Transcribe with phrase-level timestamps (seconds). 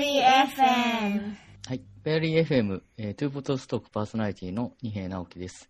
[0.00, 1.34] リー FM。
[1.68, 1.82] はい。
[2.02, 5.68] ベアリー FM、えー、トゥーボトストークパーソナリティの二平直樹です。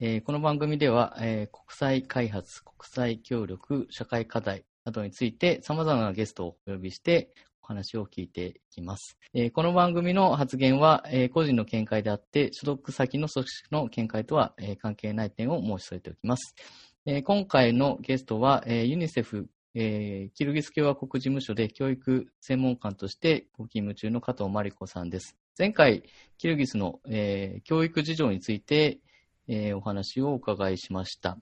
[0.00, 7.30] えー、この番組では、えー、国際開発、国際協力、社会課題などについて様々なゲストをお呼びして
[7.62, 9.16] お話を聞いていきます。
[9.32, 16.56] えー、この番組の発言は、え個人の見解であって、所属先の組織の見解とは、え関係ない点を申し添えておきます。
[17.04, 25.36] え今回のゲストは、えユニセフえー、キルギス共和国事務所で教育専門官としてご勤務中の加藤真理子さんです。
[25.58, 26.02] 前回、
[26.38, 29.00] キルギスの、えー、教育事情について、
[29.48, 31.36] えー、お話をお伺いしました。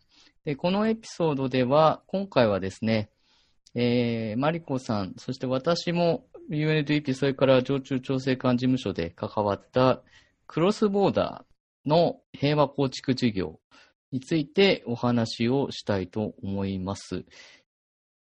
[0.45, 3.09] でこのエピソードでは、今回はですね、
[3.77, 10.03] えー、マリコさん、そして私も UNDP、それから常駐調整官事務所で関わった
[10.49, 13.61] クロスボーダーの平和構築事業
[14.11, 17.25] についてお話をしたいと思います。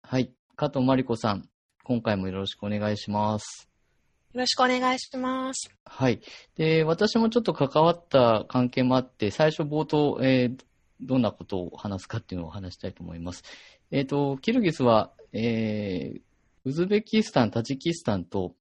[0.06, 0.30] はい。
[0.54, 1.48] 加藤真理子さん、
[1.82, 3.70] 今回もよろしくお願いします。
[4.34, 5.70] よろしくお願いします。
[5.86, 6.20] はい。
[6.56, 10.59] で、私もちょっと関わった関係もあって、最初冒頭、えー、
[11.01, 13.45] どんなことを話すかっていうのを話したいと思います。
[13.90, 16.20] えっ、ー、と、キルギスは、えー、
[16.66, 18.54] ウズベキスタン、タジキスタンと、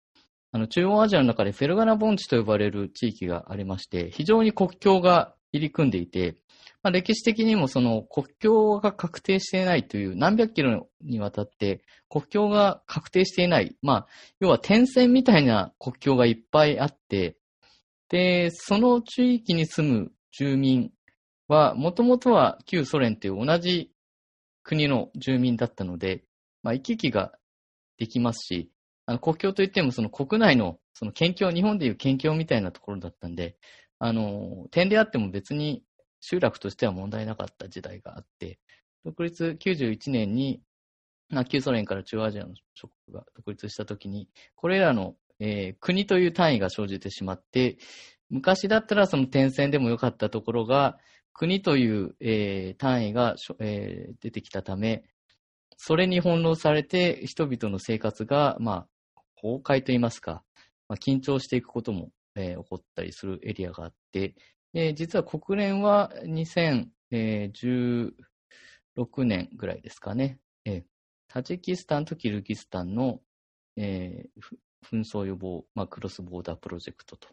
[0.53, 6.36] あの、中央アジアの中でフェルガナ盆地と呼ばれる地域がありまして、非常に国境が入り組んでいて、
[6.82, 14.08] まあ、歴史的にもその国境が確定していないという何百キロにわたって国境が確定していない、まあ、
[14.40, 17.38] 要は点線みたいな国境がいっぱいあって、
[18.09, 20.92] で、その地域に住む住民
[21.48, 23.92] は、もともとは旧ソ連という同じ
[24.62, 26.24] 国の住民だったので、
[26.62, 27.31] まあ、行き来が
[27.98, 28.70] できますし、
[29.06, 33.56] あの国境といってもその国内のその県境、日本でいう県境みたいなところだったんで、
[34.06, 35.82] あの、点であっても別に
[36.20, 38.59] 集落としては問題なかった時代があって、
[39.06, 40.62] 独立91年に、
[41.48, 47.78] 旧ソ連から中央アジアの諸国が独立したときに、これらの、えー、国という単位が生じてしまって、
[48.30, 50.98] 昔だったらその点線でもよかったところが、
[51.31, 55.06] 国という、えー、単位が、えー、出てきたため、
[55.78, 58.85] それに翻弄されて人々の生活が、ま
[59.16, 60.44] あ、崩壊といいますか、
[60.90, 64.36] まあ、緊張していくことも、えー、起こったりするエリアがあって、
[64.74, 68.14] えー、実は国連は2016
[69.24, 70.84] 年ぐらいですかね、えー、
[71.28, 73.20] タジキスタンとキルギスタンの、
[73.78, 74.42] えー、
[74.84, 77.30] 紛争予防、まあ、クロスボーダープロジェクトと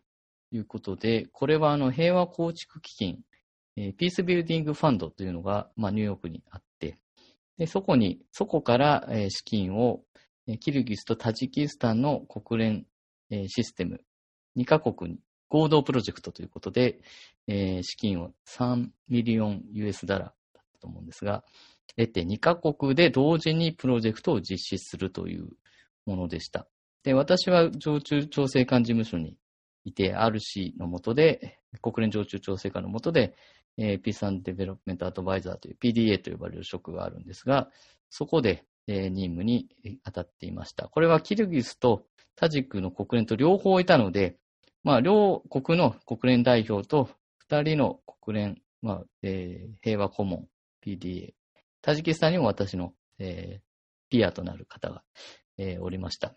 [0.52, 3.20] いうことで、これはあの平和構築基金、
[3.76, 6.96] えー、ピースビルディングファンドというのが、まあ、ニューヨークにあって、
[7.58, 10.02] でそこに、そこから、えー、資金を、
[10.60, 12.86] キルギスとタジキスタンの国連、
[13.30, 14.00] えー、システム
[14.56, 15.18] 2カ国に
[15.48, 17.00] 合同プロジェクトということで、
[17.46, 21.44] えー、資金を3ミリオン US ダラーだったと思うんですが、
[21.96, 25.48] 得て2カ国で同時にプロジェクトを実施するという
[26.06, 26.66] ものでした。
[27.02, 29.36] で、私は常駐調整官事務所に
[29.84, 33.34] いて、RC の下で、国連常駐調整官の下で、
[33.76, 37.70] えー、Peace and Development Advisor という PDA と呼ばれる職があるんですが、
[38.10, 39.68] そこで、えー、任務に
[40.04, 40.88] 当たっていました。
[40.88, 42.04] これはキルギスと
[42.36, 44.36] タジクの国連と両方いたので、
[44.82, 50.46] まあ、両国の国連代表と二人の国連、まあ、えー、平和顧問
[50.84, 51.32] PDA、
[51.82, 53.60] タジキスタンにも私の、えー、
[54.10, 55.02] ピアとなる方が、
[55.58, 56.34] えー、おりました。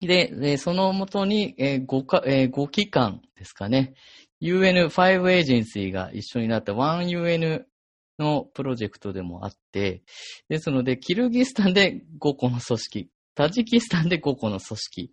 [0.00, 3.94] で、そのもとに、えー 5, えー、5機関ですかね、
[4.42, 7.64] UN5 エージェンシーが一緒になった OneUN
[8.18, 10.02] のプロジェクトでもあって、
[10.48, 15.12] ですので、キルギスタンで5個の組織、タジキスタンで5個の組織、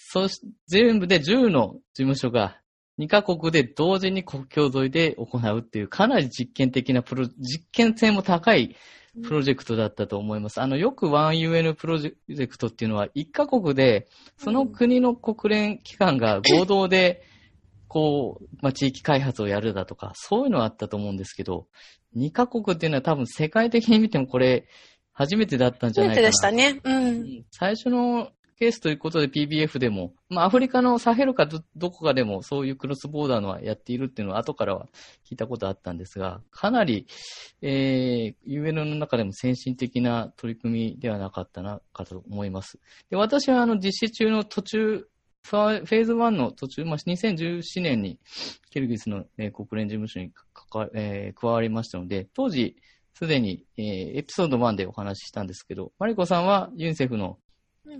[0.00, 2.60] そし、全部で10の事務所が
[2.98, 8.76] 2カ国で同時に国境沿いで行うっていうかなり実験的なプロ、実験性も高い
[9.22, 10.60] プロジェクトだったと思います。
[10.60, 17.22] あの、よく 1UN プロジェクトっていうのは1カ国でその国の国連機関が合同で
[17.88, 21.66] こう、まあ、地域開発をやるだとか、そういうのはあったと思うんですけど、
[22.16, 24.68] 2カ国っていうのは多分世界的に見てもこれ、
[25.12, 26.28] 初めてだったんじゃないかな。
[26.28, 27.02] 初めてでしたね。
[27.02, 27.44] うん。
[27.50, 34.86] 最初のケースということで PBF でも、まあ、アフリカのサヘルかどどこかでもそういうクロスボーダーのはやっているっていうのは後からは
[35.28, 37.06] 聞いたことあったんですが、かなり、
[37.62, 42.80] えー、UN の中でも先進的な取り組みではなかったな、かと思います。
[43.10, 45.06] で私はあの実施中の途中、
[45.44, 48.18] フェーズ1の途中、まあ、2017年に
[48.70, 50.32] キルギスの、えー、国連事務所に、
[50.94, 52.76] えー、加わりましたので、当時、
[53.14, 57.38] すでに、えー、エピソード1でお話ししたんですけど、マリコさんはユンセフの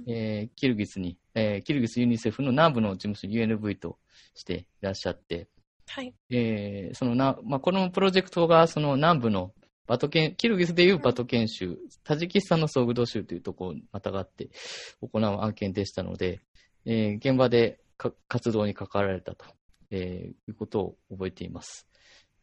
[0.06, 3.98] えー、キルギスに、えー、キルギスユニセフの南部の事務所 UNV と
[4.34, 5.48] していらっしゃって、
[5.88, 6.14] はい。
[6.30, 9.52] えー、そのな、まあ、このプロジェクトがその南部の
[9.86, 14.50] バト研、キルギスでいうバト研修、タジキスタンのソグド州というところにまたがって
[15.00, 16.40] 行う案件でしたので、
[16.84, 19.46] えー現場でか活動に関わられたと、
[19.90, 21.87] えーいうことを覚えています。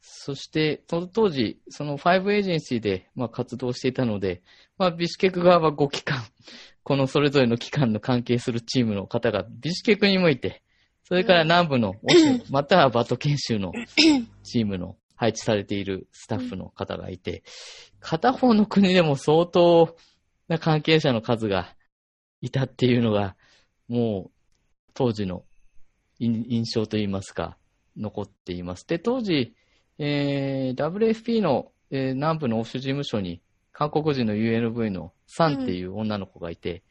[0.08, 4.44] そして、その当時、その5エージェンシーで、まあ、活動していたので、
[4.78, 6.24] まあ、ビシュケク側は5機関、
[6.84, 10.62] このそれぞれの機関の関係するチームの方がビシュケクに向いて、
[11.06, 11.96] それから南部の
[12.52, 13.72] またはバト研修の
[14.44, 17.44] チームの配置されているスタッフの方がいて、
[18.00, 19.98] 片方の国でも相当
[20.48, 21.76] な関係者の数が
[22.42, 23.36] いたっていうのが、
[23.88, 24.32] もう
[24.94, 25.46] 当時の
[26.20, 27.58] 印印象といいますか、
[27.98, 28.86] 残っています。
[28.88, 29.56] で、当時、
[29.98, 36.84] えー WFP の、えー南部のオフィス事務所に韓国人の UNV のサンっていう女の子がいて、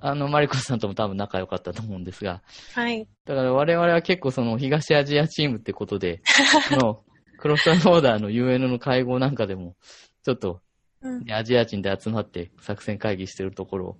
[0.00, 2.42] あの、マリコさんとも多分仲良かったと思うんですが、
[2.74, 3.06] はい。
[3.24, 6.22] だから我々は結構その東アジアチームってことで、
[6.72, 7.04] の
[7.38, 9.76] クロスボーダーの UN の会合なんかでも、
[10.24, 10.60] ちょっと
[11.00, 11.24] うん。
[11.24, 13.96] ねアジア人で集まって作戦会議してるところを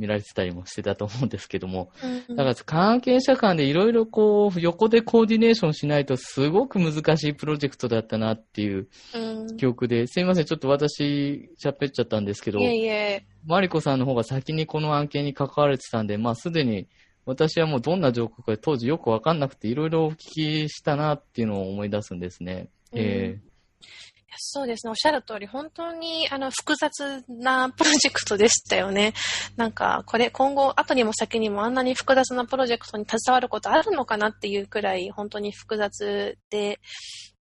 [0.00, 9.56] 見られてたりもしてたと思うんですけども、うんだから関係者間でいろいろこう横でコーディネーションしないとすごく難しいプロジェクトだったなっていううん。
[9.56, 12.60] 記憶で、すいません、ちょっと私喋っちゃったんですけど。
[12.60, 13.26] い、えいえ。
[13.46, 16.88] マリコさんの方が先にこの案件に関われてたんで、まあすでに
[17.26, 22.68] 私はもうどんな状況か当時よくわかんなくていろいろお聞きしたなっていうのを思い出すんですね。
[22.92, 23.50] えいや
[24.38, 24.90] そうですね。
[24.90, 29.12] おっしゃる通り、本当にあの複雑なプロジェクトでしたよね。
[29.56, 36.80] なんか、これ、今後、後にも先にもあんなに複雑なプロジェクトに携わることあるのかなっていうくらい、本当に複雑で、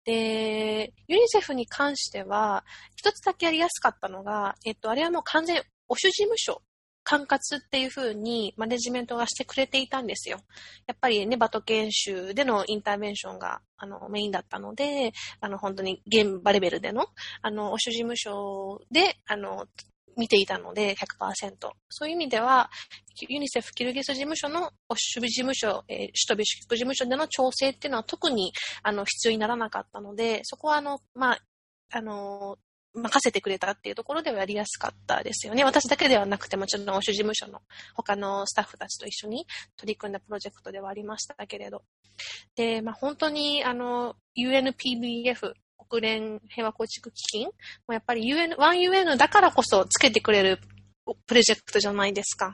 [0.03, 2.65] で、ユニセフに関しては、
[2.95, 6.61] 一つだけやりやすかったのが、えっと、あれはもう完全、お主事務所、
[7.09, 10.41] 管轄っていう風にマネジメントがしてくれていたんですよ。
[10.85, 15.11] やっぱりね、バト研修でのインターベンションがあのメインだったので、
[15.41, 17.07] あの本当に現場レベルでの、
[17.41, 19.65] あの、お主事務所で、あの、
[20.17, 21.71] 見ていたので100%。
[21.89, 22.69] そういう意味では、
[23.27, 28.53] ユニセフキルギス事務所のお守備事務所、えー首都ビシュク事務所での調整っていうのは特に
[28.83, 31.39] あの必要にならなかったので、そこはあの、まあ、
[31.91, 32.59] あの、
[33.01, 35.63] 任せてくれたっていうところではやりやすかったですよね。
[35.63, 37.61] 私だけではなくてもちろんお主事務所の
[37.95, 39.45] 他のスタッフたちと一緒に
[39.77, 41.83] 取り組んだプロジェクトではありましたけれど。
[42.55, 45.53] で、まあ本当にあの UNPBF
[45.89, 47.49] 国連平和構築基金
[47.87, 50.59] もやっぱり UN、1UN だからこそつけてくれる
[51.25, 52.53] プロジェクトじゃないですか。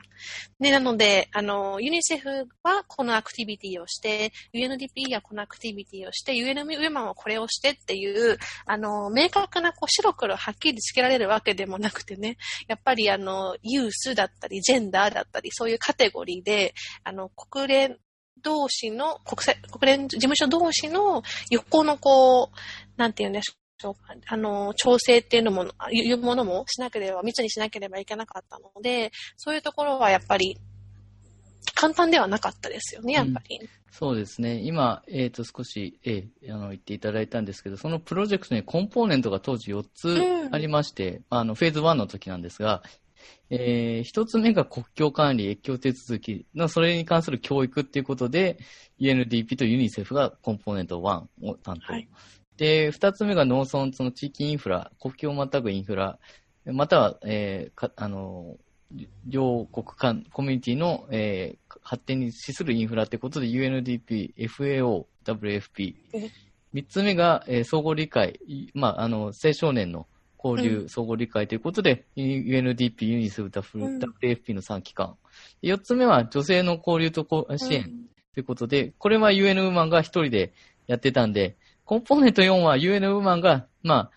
[0.60, 2.28] で、なので、あの、ユニセフ
[2.62, 12.36] はこのアクティビティをして、UNDP はこのアクティビティをして、UN ウェマンはこれをしてっていう、あの、明確なこう白黒はっきりつけられるわけでもなくてね、
[12.68, 16.74] やっぱりあの、ユースだったり、ジェンダーだったり、そういうカテゴリーで、
[17.04, 17.98] あの、国連
[18.42, 22.56] 同士の、国際、国連事務所同士の横のこう、
[22.96, 23.65] なんて言うんでしょう。
[24.28, 30.58] あの、調整っていうのも、いうものもしなければ、密にしなければいけなかったので、そういうところはやっぱり、
[31.74, 33.60] 簡単ではなかったですよね、やっぱり。
[33.90, 34.60] そうですね。
[34.62, 42.82] 今、えっ、と、少し、えーあの、言っていただいたんですけど、そのプロジェクトにコンポーネントが当時4つうんありまして、あの、フェーズ1の時なんですが、
[43.50, 48.58] えー一つ目が国境管理、越境手続きの、それに関する教育っていうことで、
[49.00, 51.92] UNDP とユニセフがコンポーネント1を担当。
[51.92, 52.08] はい
[52.56, 56.18] で、二つ目が農村、その地域インフラ、国境をまたぐインフラ、
[56.64, 58.56] または、えーか、あの、
[59.26, 66.30] 両国間、コミュニティの、えー発展に資するインフラってことで UNDP、FAO、WFP うん。
[66.72, 70.08] 三つ目が、えー相互理解、いまあ、あの、青少年の
[70.42, 75.16] 交流、う相互理解ということで、UNDP、ユニセフ、うん WFP の3機関。
[75.62, 77.92] 四つ目は女性の交流とこう支援
[78.34, 80.52] ということで、これは UN ウーマンが一人で
[80.86, 84.10] やってたんで、コンポーネント4は UN ウーマンが、まあ、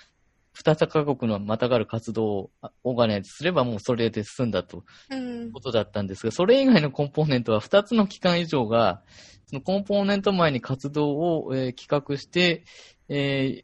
[0.54, 5.52] 二つカ国のまたがる活動をあオーガナイズすればもうそれで済んだとうん。
[5.52, 9.04] ことだったんですが、それ以外のコンポーネントは2つの期間以上が、
[9.46, 12.64] そのコンポーネント前に活動を、えー企画して、
[13.08, 13.64] え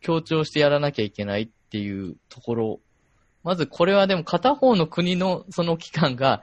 [0.00, 2.80] 強調してやらなきゃいけないっていうところ。
[3.44, 6.42] まずこれはでも片方の国のその機関が、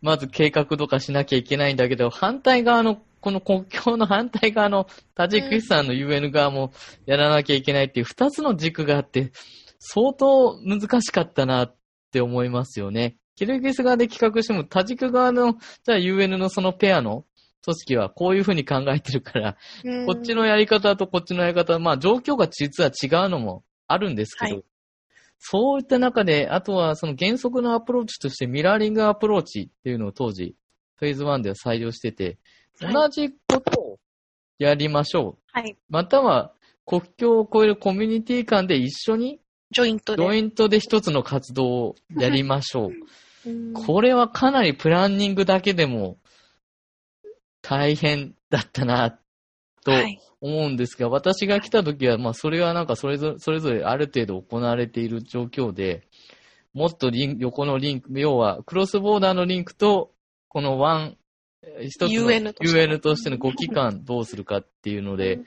[0.00, 6.74] まず計画とかしなきゃいけないんだけど、反対側の、この国境の反対側のタジキスタンの UN 側も
[7.06, 9.32] やらなきゃいけないっていう2つの軸があって、
[9.78, 11.76] 相当難しかったなっ
[12.12, 13.16] て思いますよね。
[13.34, 17.24] キルギス側で企画しても、タジク側の、じゃあ UN のそのペアの
[17.64, 24.64] 組織はこういうふうに考えてるから、うんこっちのやり方とこっちのやり方、まあ状況が実は違うのもあるんですけど、はい
[25.46, 30.54] そういった中で、あとはその原則のアプローチとしてミラーリングアプローチっていうのを当時、
[30.96, 32.38] フェーズ1では採用してて、はい
[32.80, 33.98] 同じことを
[34.58, 35.42] やりましょう。
[35.52, 35.76] はい。
[35.88, 36.52] または
[36.86, 39.40] 国境を越えるコミュニティ間で一緒に
[39.70, 40.22] ジョイントで。
[40.22, 42.88] ジョイントで一つの活動をやりましょう。
[42.88, 43.04] うん
[43.74, 46.16] これはかなりプランニングだけでも
[47.60, 49.18] 大変だったな、
[49.84, 50.18] とはい。
[50.40, 56.06] 思うんですが、私が来た時は、まあ、それはなんかそれぞれ、それぞれある程度行われている状況で、
[56.72, 60.12] もっとリン横のリンク、要は、クロスボーダーのリンクと、
[60.48, 61.16] このワン、えー
[61.80, 62.86] 一つの UN として。
[62.86, 65.40] の UN としての5期間どうするかっていうので、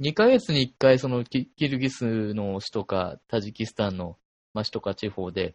[0.00, 4.16] 2ヶ月に1回そのキキルギスの首都かタジキスタンの、
[4.54, 5.54] まあ、首都か地方で、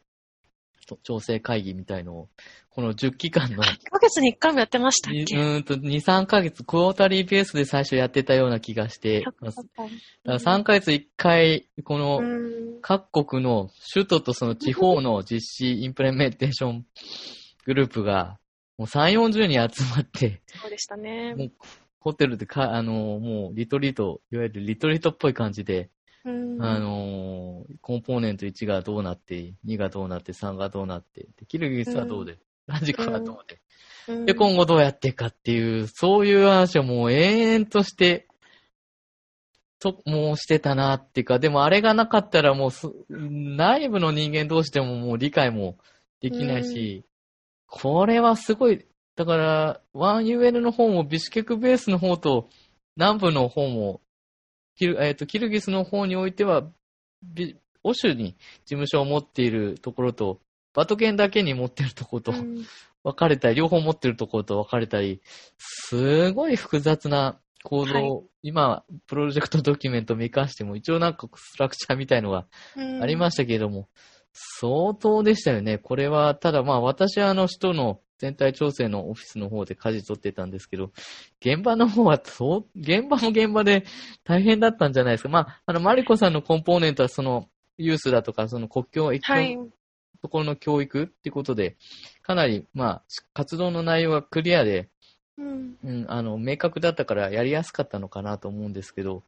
[0.86, 2.30] と調整会議みたいのを、
[2.70, 5.36] この10期間の、1ヶ月に1回もやってましたっけ？
[5.36, 9.64] ーんと2、3ヶ月、クォータリーペースで最初やってたような気がして、まあだか
[10.26, 12.82] ら3ヶ月1回、このうん。
[12.82, 18.38] 各国の首都とその地方の実施 implementation group が、
[18.78, 21.36] もう3、40人集まって、そうでしたね。
[21.36, 21.52] もう
[22.00, 25.90] ホテルでか、あの、もうリトリート、いわゆるリトリートっぽい感じで、
[26.26, 26.62] うん。
[26.62, 33.62] あの、コンポーネント1がどうなって、2がどうなって、3がどうなって、でキルギスはどうで、タジクはどうで、
[34.08, 34.26] うん。
[34.26, 38.28] で、今後どうやっていくかっていう、そういう話をもう延々として、
[39.80, 45.78] と、もうしてたなっていうか、でもあれがなかったらもうす、内部の人間同士でももう理解も
[46.22, 47.06] できないし、
[47.76, 52.48] これはすごい、だから、1UN の方もビシュケクベースの方と
[52.98, 54.00] 南部の方も、
[54.76, 56.70] キル,、えーとキルギスの方においては、
[57.24, 58.34] ビオシュに
[58.66, 60.40] 事務所を持っているところと、
[60.76, 62.64] バトケンだけに持っているところと、うん。
[63.04, 65.20] 分かれたり、両方持ってるところと分かれたり、
[65.58, 68.24] すごい複雑な構造、はい。
[68.44, 72.46] 今、プロジェクトドキュメント見返しても、一応なんかストラクチャーみたいのが
[73.02, 73.90] ありましたけれども、
[74.34, 75.78] 相当でしたよね。
[75.78, 80.92] これは、ただまあ私はあの人の全体調整のオフィスの方で舵取ってたんですけど、
[81.40, 83.86] 現場の方はそう、現場も現場で
[84.24, 85.30] 大変だったんじゃないですか。
[85.30, 89.58] まあ、あの、マリコさんのコンポーネントはその、ユースだとか、その国境、一はい。
[90.22, 91.76] ところの教育っていうことで、
[92.22, 94.90] かなり、まあ、活動の内容がクリアで、
[95.38, 99.24] うんうん、あの、明確だったからやりやすかったのかなと思うんですけど、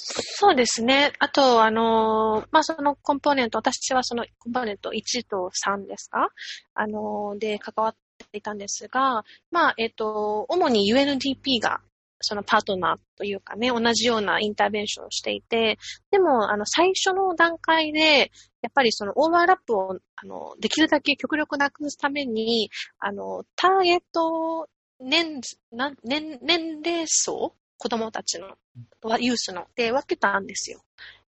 [0.00, 1.12] そうですね。
[1.18, 6.28] あと、あのまあ、そのコンポーネント、私はそのコンポーネント1と3ですか？
[6.74, 7.96] あので関わっ
[8.30, 11.80] ていたんですが、まあ、えっ、と、主に UNDP が
[12.20, 15.78] そのパートナーというかね、同じようなインターベンションをしていて、
[16.10, 18.30] でも、あの、最初の段階で、
[18.62, 24.68] やっぱりそのオーバーラップを、あの、できるだけ極力なくすために、あの、ターゲット
[25.00, 25.40] 年、
[26.04, 28.56] 年、年齢層子供たちの、
[29.18, 30.80] ユースの、で分けたんですよ。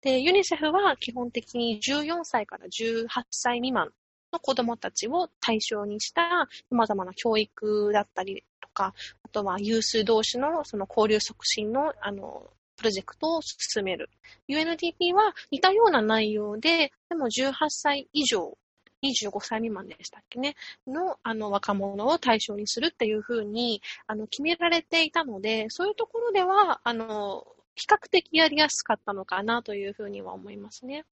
[0.01, 3.91] で、ユニセフは基本的に14歳から18歳未満
[4.31, 8.93] の子供たちを対象にした様々な教育だったりとか、
[9.23, 14.09] あとはユース同士のその交流促進の、あの、プロジェクトを進める。
[14.47, 18.57] UNDP は似たような内容で、でも18歳以上、
[19.01, 20.55] 25歳未満でしたっけね、
[20.87, 31.05] の、あの、若者を対象にするっていうふうに、あの、決められていたので、そういうところでは、あの、比較的やりやすかったのかなというふうには思いますね。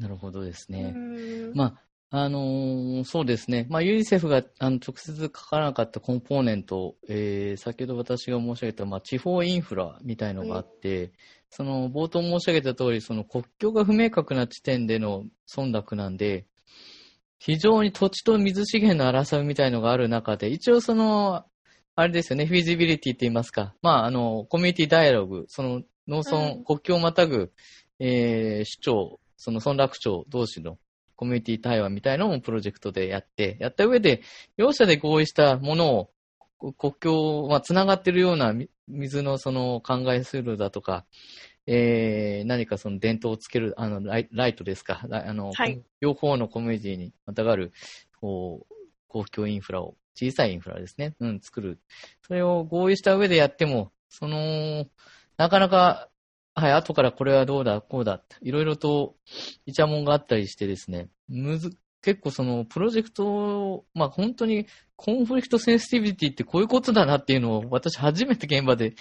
[0.00, 0.92] なるほどですうね。
[0.92, 3.66] んまあ、あのーそうですね。
[3.68, 11.12] まあ、ユニセフがあの直接書かなかったコンポーネント、えー、先ほど私が申し上げた、まあ、地方インフラみたいのがあって、
[11.50, 16.46] その、冒頭申し上げた通り、その国境が不明確な地点での忖度なんで、
[17.38, 21.44] 非常に土地と水資源の争いみたいのがある中で、一応その、
[21.94, 23.74] あれですよね、フィジビリティって言いますか。
[23.82, 27.52] まあ、あの、コミュニティダイアログ、その農村、うん国境をまたぐ、
[27.98, 30.78] えー、首長、その村落長同士の
[31.18, 34.22] コミュニティ対話みたいのもプロジェクトでやって、やった上で、
[34.56, 36.10] 両者で合意したものを、
[36.58, 41.06] こ国境、まあ、つながってるようなみ水のその考えするだとか、
[41.66, 45.82] えー、何かその伝統をつける、あの、ライライトですか、ラあの、はい。
[46.00, 47.72] 両方のコミュニティにまたがる、
[48.20, 48.74] こう、
[49.08, 51.80] 公共インフラを、小さいインフラですね、うん、作る。
[52.26, 54.86] それを合意した上でやっても、その、
[55.36, 56.08] なかなか、
[56.60, 59.14] はい、後からこれはどうだ、こうだ、いろいろと、
[59.66, 64.66] イチャモンがあったりしてですね、むず、結構その、プロジェクト、まあ本当に、
[64.96, 68.94] conflict sensitivity ってこういうことだなっていうのを、私初めて現場で、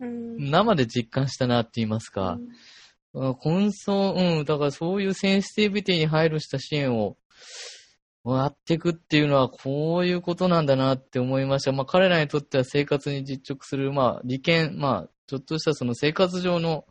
[0.00, 0.50] うん。
[0.50, 2.38] 生で実感したなって言いますか、
[3.12, 7.16] うん、混層、うん、だからそういう sensitivity に配慮した支援を
[8.24, 11.72] やっていくっていうのはこういうことなんだなって思いました。
[11.72, 16.86] まあ彼らにとっては生活に直結する、まあ利権、まあちょっとしたその生活上の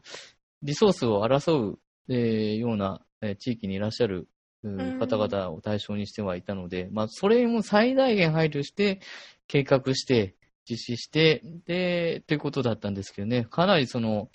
[0.62, 4.28] リソースを争う、えーような、えー地域にいらっしゃる
[4.64, 9.02] 方々を対象にしてはいたので、まあそれも最大限配慮して
[9.48, 10.36] 計画して
[10.70, 14.30] 実施して、で、ということだったんですけどね、かなりその、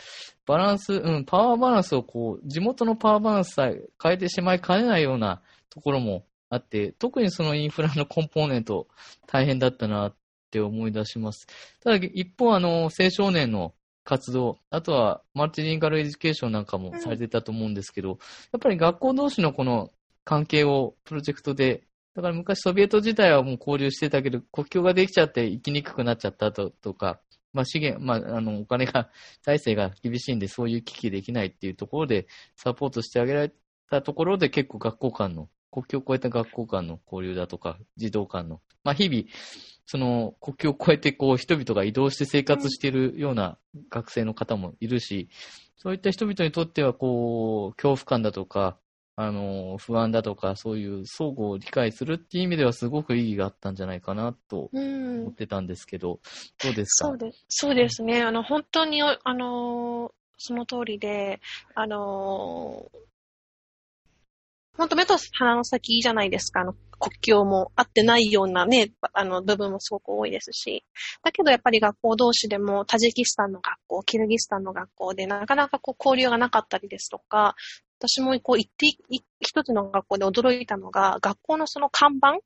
[0.46, 8.88] バランス、うん、パワーバランスをこう、地元のパワーバランスさえ変えてしまいかねないようなところもあって、特にそのインフラのコンポーネント
[9.26, 10.16] 大変だったなっ
[10.48, 11.46] って思い出します。
[11.84, 13.74] ただ、一方、あの、青少年の
[14.08, 18.18] 活動、あとはマルチリンガルエデュケーションなんかもされてたと思うんですけど、
[18.52, 19.90] やっぱり学校同士のこの
[20.24, 21.82] 関係をプロジェクトで、
[22.14, 27.20] だから昔ソビエト時代はもう交流してたけど、国境ができちゃって行きにくくなっちゃったととか、
[27.52, 29.10] まあ資源、まああのお金が、
[29.44, 33.52] 財政が厳しいんでそういう危機できないっていうところでサポートしてあげられ
[33.90, 39.24] たところで結構学校間の、国境を越えた学校間の交流だとか、児童間の、まあ日々、
[39.86, 43.58] その国境を越えてこう人々が移動して生活しているような
[43.90, 45.28] 学生の方もいるし、
[45.76, 48.78] そういった人々にとってはこう、恐怖感だとか、
[49.16, 56.20] あの、不安だとか、そういう相互を理解するっていう意味ではすごく意義があったんじゃないかなと思ってたんですけど、
[56.62, 57.08] どうですか？
[57.08, 57.44] そうです。
[57.48, 58.22] そうですね。
[58.22, 61.40] あの、本当に、あの、その通りで、
[61.74, 62.86] あの、
[64.78, 66.60] 本当目と鼻の先じゃないですか。
[66.60, 70.84] あの、国境も合ってないようなね、あの、部分もすごく多いですし。
[71.24, 77.56] だけどやっぱり学校同士でも、タジキスタンの学校、キルギスタンの学校でなかなかこう交流がなかったりですとか、
[77.98, 78.86] 私もこう行って、
[79.40, 82.38] 一つの学校で驚いたのが、学校のその看板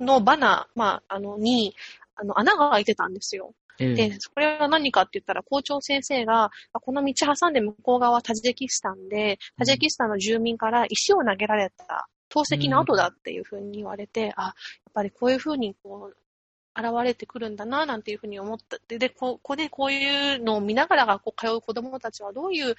[0.00, 1.76] のバナー、まあ、あの、に、
[2.16, 3.54] あの、穴が開いてたんですよ。
[3.78, 14.52] で、これは何かって言ったら、校長先生が、この道挟んで向こう側はタジキスタンで、タジキスタンの住民から石を投げられた投石の跡だっていうふうに言われて、うん、あ、やっ
[14.94, 16.16] ぱりこういうふうにこう、
[16.78, 18.78] 現れてくるんだな、なんていうふうに思った。
[18.88, 22.76] で、で、ここでこういうのを見ながら学校通う子供たちはどういう、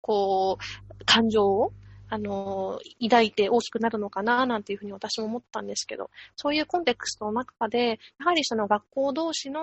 [0.00, 1.72] こう、感情を
[2.12, 9.62] あの、抱いて大きくなるのかな、なんていうふうに私も思ったんですけど、そういうコンテクストの中で、やはりその学校同士の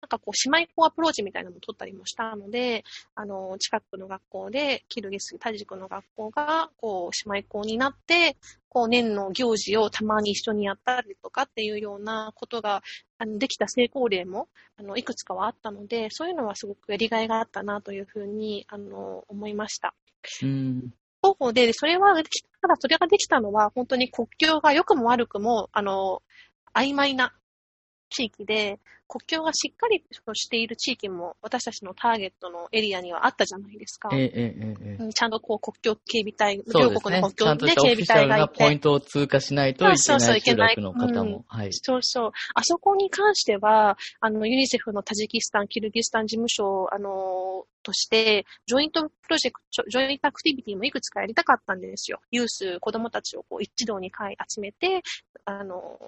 [0.00, 8.38] なんかこう、姉妹校アプローチみたいなのも取ったりもしたので、あの、近くの学校で、キルギス、タジクの学校が、こう、姉妹校になって、
[8.70, 12.82] こう、年の行事をたまに一緒にやったりとかっていうようなことが、
[13.18, 19.94] あの、できた成功例も、あの、いくつかはあったので、そういうのはすごくやりがいがあったなというふうに、あの、思いました。
[20.42, 26.22] うん方法で、それは、ただそれができたのは、本当に国境が良くも悪くも、あの、
[26.74, 27.34] 曖昧な
[28.10, 28.78] 地域で、
[29.10, 34.08] 国境がしっかりとしている地域も私たちのターゲットのエリアにはあったじゃないですか。
[34.12, 38.64] ええええ、ちゃんとこう国境警備隊、両国の国境で、ね、警備隊がいて。
[38.64, 41.44] ポイントを通過しないといけないの方も。
[41.72, 42.30] そうそう。
[42.54, 52.20] あそこに関しては、あの、ユニセフのタジキスタン、キルギスタン事務所、あの、として、 joint project、 joint activity もいくつかやりたかったんですよ。
[52.30, 55.02] ユース、子供たちをこう一堂に会集めて、
[55.44, 55.98] あの、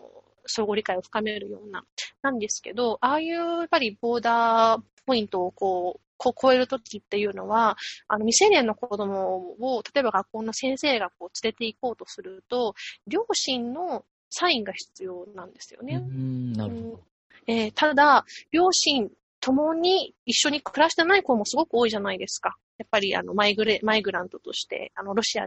[0.46, 1.84] 相互理解を深めるような、
[2.22, 12.74] なんですけど、ああいうやっぱり border point をこう、こう超えるときっていうのは、あの、未成年の子供を、例えば学校の先生がこう連れて行こうとすると、
[13.08, 15.96] 両親のサインが必要なんですよね。
[15.96, 17.00] うんなるほど。
[17.48, 19.10] えー、ただ、両親
[19.42, 22.56] 共に一緒に暮らしてない子もすごく多いじゃないですか。
[22.78, 25.46] やっぱりあのマイグレマイグラントとして、あのロシア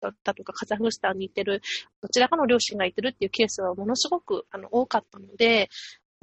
[0.00, 1.60] だったとかカザフスタンに行ってる、
[2.00, 5.68] どちらかの両親がいてるっていうケースはものすごくあの多かったので、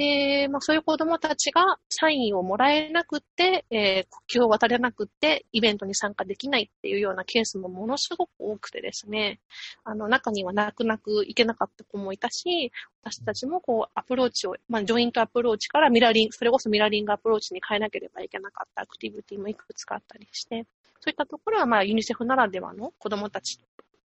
[0.01, 9.39] で、まあ、そういう子供たちがサインをもらえなくて、えー、国境を渡れなくて、イベントに参加できないっていうようなケースもものすごく多くてですね、
[9.83, 12.71] あの、中には泣く泣く行けなかった子もいたし、
[13.03, 20.65] 私たちもこう、アプローチを、まあ、 joint approach から mirroring、それこそ mirroring approach に変えなければいけなかったアクティビティもいくつかあったりして、
[20.99, 23.59] そういったところは、まあ、ユニセフならではの子供たち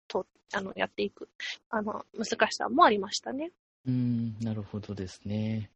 [0.08, 1.28] と、あの、やっていく、
[1.70, 3.52] あの、難しさもありましたね。
[3.86, 5.70] うん、なるほどですね。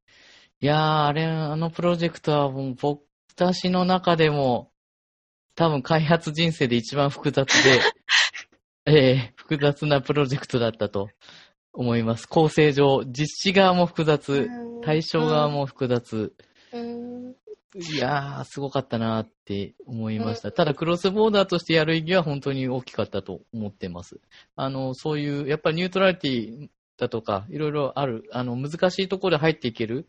[0.61, 3.03] いやー、あれ、あのプロジェクトはもう僕、
[3.35, 4.73] 私の中でも、
[5.55, 7.81] 多分開発人生で一番複雑で、
[8.87, 11.11] ええー、複雑なプロジェクトだったと
[11.73, 12.27] 思います。
[12.27, 14.49] 構成上、実施側も複雑、
[14.83, 16.35] 対象側も複雑。
[17.75, 20.51] いやー、すごかったなって思いました。
[20.51, 24.21] ただ、クロスボーダーとしてやる意義は本当に大きかったと思ってます。
[24.57, 30.09] あの、そういう、やっぱりニュートラリティだとか、いろいろある、あの、難しいところで入っていける。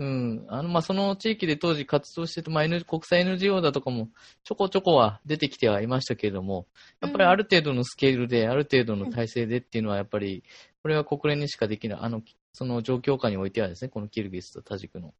[0.00, 0.46] うん。
[0.48, 4.08] あの、まあ、その地域で当時活動してて、まあ、N、国際 NGO だとかも
[4.44, 6.66] ちょこちょこは出てきてはいましたけれども、
[7.02, 10.42] やっぱりある程度のスケールで、ある程度の体制でっていうのはやっぱり、
[10.82, 12.22] これは国連にしかできない、あの、
[12.54, 15.12] その状況下においてはですね、このキルギスとタジクの、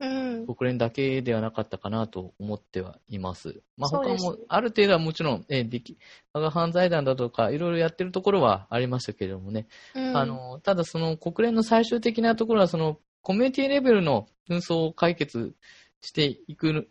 [0.00, 3.62] 国連だけではなかったかなと思ってはいます。
[3.76, 5.96] まあ、他も、ある程度はもちろん、えー、でき、
[6.32, 15.54] 犯罪団だとか、いろいろやってるところはありましたけれどもね、うん、あの、ただその国連の最終的なところは、その、コミュニティレベルの紛争を解決
[16.02, 16.88] していく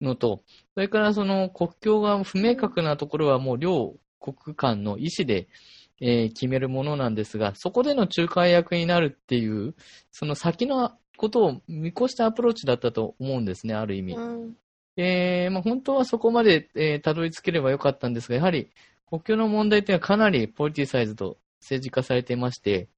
[0.00, 0.42] のと、
[0.74, 5.48] それからその国境が不明確なところはもう両国間の意思で、
[6.02, 9.74] えー、決めるものなんですが、そこでの仲介役になるっていう、
[10.12, 14.14] その先のことを見越したアプローチだったと思うんですね、ある意味。
[14.14, 14.56] うん
[14.96, 18.70] えーまあ、本当はそこまで、えーたどり着ければよかったんですが、やはり
[19.08, 22.88] 国境の問題というのはかなりポリティサイズと政治化されていまして、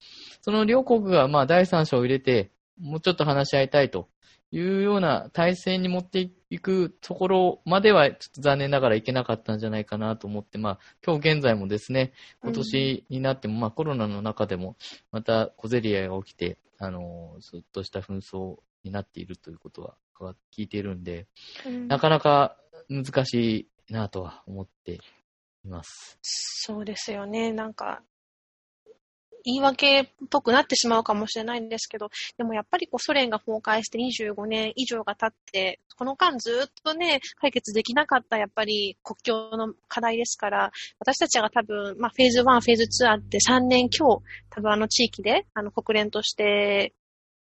[0.41, 4.09] その両国がまあ第三者を入れて、もうちょっと話し合いたいと
[4.53, 14.77] いうような体制に持っていくところまでは、ちょっと残念ながらいけなかったんじゃないかなと思って、まあ、今日現在もですね、今年になっても、まあコロナの中でも、
[15.11, 19.83] また小競り合いが起きて、あの、ずっとした紛争になっているということ
[20.21, 21.27] は聞いているんで、
[21.67, 22.57] うんなかなか
[22.89, 24.99] 難しいなとは思って
[25.65, 26.19] います。
[26.21, 27.53] そうですよね。
[27.53, 28.03] なんか、
[29.45, 46.93] 言い訳っぽくなってしまうかもしれないんですけど、でもやっぱりこうソ連が崩壊して25年以上が経って、この間ずっとね、解決できなかったやっぱり国境の課題ですから、私たちが多分、まあフェーズ1、フェーズ2あって3年今日、多分あの地域で、あの国連として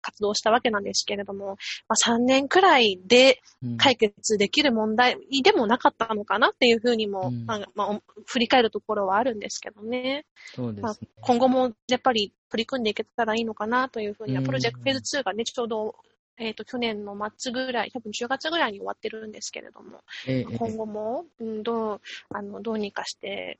[0.06, 1.56] 活動したわけなんですけれども、
[1.88, 3.76] まあ3年くらいでうん。
[3.78, 7.46] 解決できる問題でもなかったのかなっていうふうにも、うん。
[7.46, 10.24] まあまあ、振り返るところはあるんですけどね。
[10.56, 11.08] まあそうですね。
[11.20, 14.46] 今後もやっぱり取り組んでいけたらいいのかなというふうには、うん。
[14.46, 15.96] プロジェクトフェーズ2がね、ちょうど、
[16.38, 20.44] えっ、と、去年の末ぐらい、多分10月ぐらいに終わってるんですけれども、ええ。
[20.44, 23.58] 今後も、うん、どう、あの、どうにかして、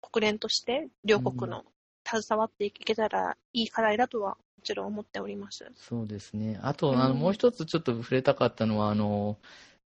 [0.00, 1.64] 国連として両国の
[2.04, 5.70] 携わっていけたらいい課題だとは、もちろん思っております。
[5.76, 6.58] そうですね。
[6.62, 9.38] あと、うんあの、もう一つちょっと触れたかったのは、あの、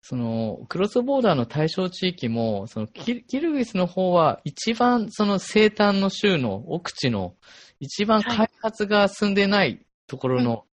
[0.02, 7.36] その、クロスボーダーの対象地域も、そのキ、キルギスの方は一番その西端の州の奥地の
[7.80, 10.66] 一番はい開発が進んでないところの、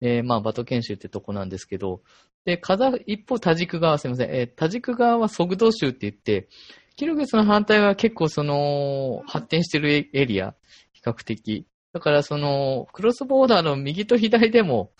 [0.00, 2.02] えーまあ、バトケン州ってとこなんですけど、
[2.44, 6.48] で、カザ、一方タジク側、すみません、えータジク側はソグド州って言って、
[6.96, 10.54] キルギスの反対は結構その、発展してるエエリア、
[10.92, 11.66] 比較的。
[11.94, 14.90] だからその、クロスボーダーの右と左でも、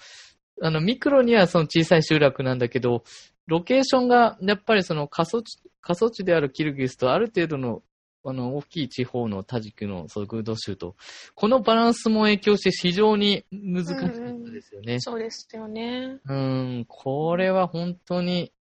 [0.63, 3.03] あの、ミクロにはその小さい集落なんだけど、
[3.49, 7.83] ロケーションが、やっぱりその過疎地、過疎地であるキルギスとある程度の、
[8.25, 10.95] あの、大きい地方のタジクのソグド州と、
[11.35, 15.01] このバランスも影響して非常に難しかったですよね。
[15.01, 16.21] そうですよね。
[16.29, 18.53] うん、これは本当に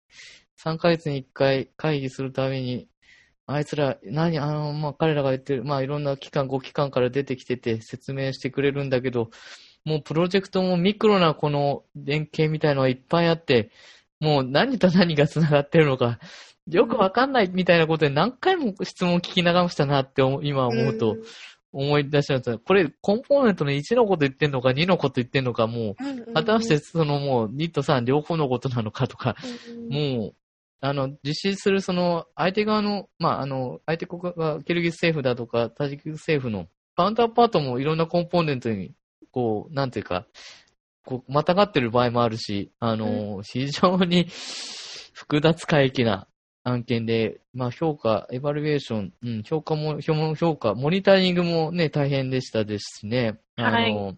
[0.58, 2.88] 3ヶ月に1回会議するたびに、
[3.46, 9.30] あいつら、何、あの、まあ、彼らが言ってる、まあ、いろんな機関、5機関から出てきてて説明してくれるんだけど、
[9.86, 13.70] もうプロジェクトもミクロなこの連携みたいのがいっぱいあって、
[14.20, 16.20] もう何と何が繋がってるのか、
[16.70, 21.18] よくわかんないみたいなことで何回も質問を聞き流したなって今思うと
[21.74, 22.58] 思い出しました。
[22.58, 29.36] これ、コンポーネントの1のこと言ってんのか2のこと言ってんのか、もう、果たしてそのもう2と3両方のことなのかとか、
[29.90, 30.36] もう、
[30.86, 36.67] あの、実施するその相手側の、まあ、あの、相手国がキルギス政府だとか、タジキス政府の
[36.98, 38.93] カウンターパートもいろんなコンポーネントに、
[39.32, 40.28] こう、なんていうか、
[41.06, 44.28] こう、またがってる場合もあるし、あの、非常に
[45.15, 46.28] 複雑回帰な
[46.65, 53.39] 案件で、まあ、評価、エバルエーション、うん、評価も、評評価、モニタリングもね、大変でしたですしね。
[53.56, 54.17] あの、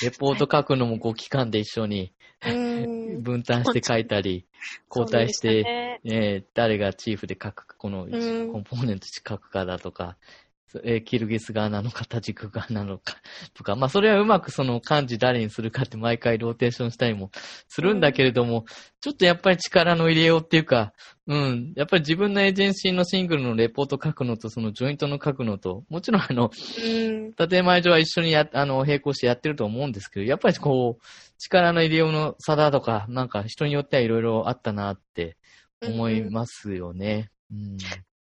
[0.00, 4.46] レポート書くのも5機関で一緒にうん分担して書いたり、
[4.90, 8.52] 交代して、ねえー誰がチーフで書くか、このうん。
[8.52, 10.47] コンポーネント書くかだとか、そ
[10.84, 13.16] えーキルギス側なのか、タジク側なのか、
[13.54, 17.30] とか、まあそれはうまくその幹事誰にするかって毎回ローテーションしたりも
[17.68, 18.64] するんだけれども、
[19.00, 20.92] ちょっとやっぱり力の入れようっていうか、
[21.26, 31.04] うん、やっぱり自分のエージェンシーのシングルのレポート書くのと、そのジョイントの書くのと、もちろんあの、うん建前上は一緒にや、あの、並行してやってると思うんですけど、やっぱりこう、
[31.38, 35.36] 力の入れようの差だとか、なんか人によってはいろいろあったなって
[35.82, 37.30] 思いますよね。
[37.52, 37.76] うん。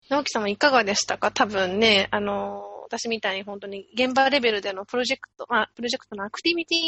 [0.09, 1.31] 直樹さんはいかがでしたか？
[1.31, 6.79] 多分ね、あの、私みたいに本当に現場レベルでのプロジェクト、まあ、プロジェクトのアクティビティ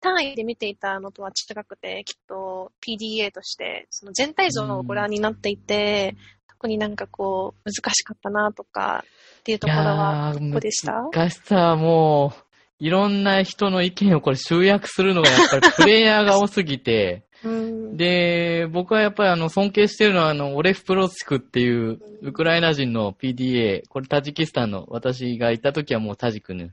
[0.00, 6.14] 単位で見ていたのとは違くて、きっと PDA として、その全体像をご覧になっていて、
[6.48, 9.04] 特になんかこう、難しかったなとか、
[9.40, 10.92] っていうところは、どこでした？
[11.12, 12.44] 難しさはもう、
[12.78, 17.27] いろんな人の意見をこれ集約するのがやっぱりプレイヤーが多すぎて、うん。
[17.42, 26.72] で、僕はやっぱりあの、尊敬してるのはあの、オレフ・プロツクっていう、ウクライナ人の PDA、これタジキスタンの、私がいた時はもうタジクね、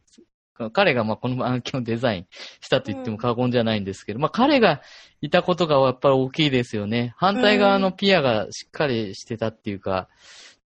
[0.71, 2.27] 彼がまあこの案件をデザイン
[2.61, 4.81] したと言っても過言じゃないんですけど、まあ彼が
[5.21, 7.13] いたことがやっぱり大きいですよね。
[7.17, 10.07] 反対側のピアがしっかりしてたっていうか、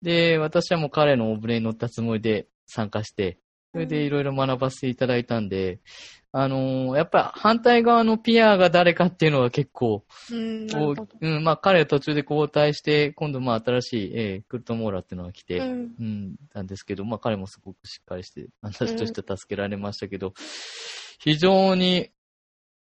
[0.02, 3.38] で、私はもう彼のオブレに乗ったつもりで参加して、
[3.72, 5.80] それでいろいろ学ばせていただいたんで、
[6.32, 10.66] あのーやっぱり反対側のピアが誰かっていうのは結構、うん。
[11.20, 16.36] うん、まあ彼は途中で交代して、今度まあ新しい、えークルトモーラっていうのが来て、ううん、ん。
[16.54, 20.34] なんですけど、まあ彼もすごくしっかりして、私として助けられましたけど、
[21.18, 22.10] 非常に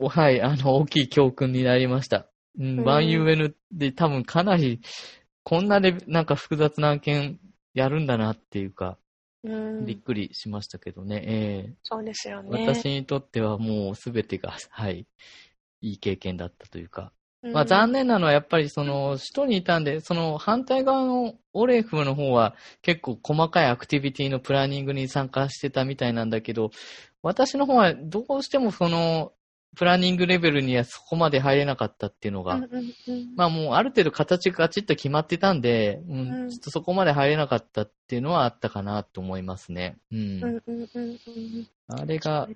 [0.01, 2.29] はい、あの、大きい教訓になりました。
[2.59, 4.81] うん、うん 1UN で多分かなり、
[5.43, 7.41] こんなで、なんか複雑な案件
[7.75, 8.97] やるんだなっていうか、うん
[9.45, 11.23] びっくりしましたけどね。
[11.25, 12.67] えそうですよえね。
[12.67, 15.07] 私にとってはもうすべてが、 はい、
[15.81, 17.13] いい経験だったというか。
[17.43, 18.01] まあ残念。
[18.01, 26.71] 念なのはやっぱりその、首都にいたんで、その反対側のオレフの方は結構細かいアクティビティのプランニングに参加してたみたいなんだけど、
[27.23, 29.33] 私の方はどうしてもその、
[29.77, 39.99] プランニングレベルにはそこまで入れなかったっていうのが、うんうんうんまあもうある程度形がガチッと決まってたんで、うんうんちょっとそこまで入れなかったっていうのはあったかなと思いますね。
[40.11, 40.19] うん。
[40.19, 42.55] うんうんうんうんあれがそ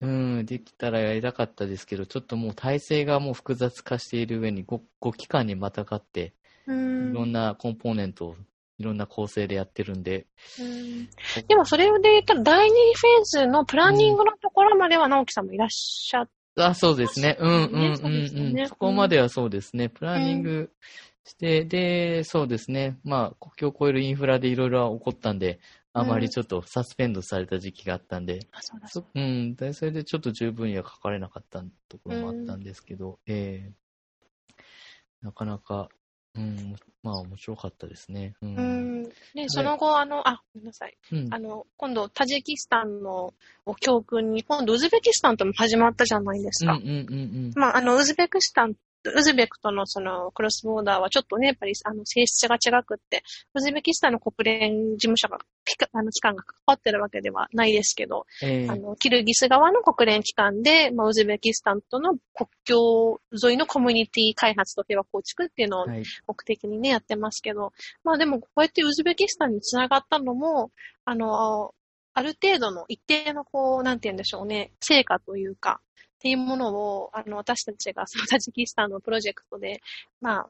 [0.00, 6.34] うん、できたらやりたかったですけど、ちょっともう体制がもう複雑化している上に 5, 5期間にまたがって、
[6.66, 8.36] うんいろんなコンポーネントを
[8.78, 10.26] いろんな構成でやってるんで。
[10.60, 11.08] うん
[11.48, 17.36] でもそれで言ったら第2フェーズのプランニングのところまでは直樹さんもいらっしゃっあ、そうですね。
[17.40, 18.68] うんうんうんそうん。
[18.68, 19.88] そこまではそうですね。
[19.88, 20.70] プランニング
[21.24, 22.98] して、で、そうですね。
[23.02, 25.58] まあ、国境を越えるインフラでいろいろ起こったんで、
[25.92, 28.88] あまりちょっとサスペンドされた時期があったんで、あそうだ。
[28.88, 34.64] そうん、でそれでちょっと十分には書かれなかったところもあったんですけど、ええ。
[35.22, 35.88] なかなか、
[36.36, 38.34] うん、まあ面白かったですね。
[38.42, 38.46] う。
[38.46, 39.08] うんん。
[39.34, 40.96] で、その後、あの、あ、ごめんなさい。
[41.12, 43.34] うんあの、今度、タジキスタンの
[43.66, 46.74] を教訓に、今度、ウズベキスタンとも始まったじゃないですか。
[46.74, 46.92] うんうんう
[47.50, 48.74] んまあ、あの、ウズベクスタン、
[49.10, 53.22] ウズベクとのそのクロスボーダーはちょっとね、やっぱりあの性質が違くって、
[53.54, 55.38] ウズベキスタンの国連事務所が、
[55.92, 58.48] あの機関が関わってるわけではないですけど、うん。
[58.48, 66.02] ええあの、キルギス側の国連機関で、まあ、ウズベキスタンとの国境沿いのコミュニティ開発と平和構築っていうのをはい。
[66.26, 67.72] 目的にね、やってますけど、
[68.04, 70.70] まあでも、こうやってウズベキスタンにつながったのも、
[71.04, 71.74] あの、
[72.14, 75.80] ある程度の一定のこう、なんて言うんでしょうね、成果というか、
[76.24, 79.82] っていうものを、あの、私たちがそのタジキスタンのプロジェクトで、
[80.22, 80.48] まあ、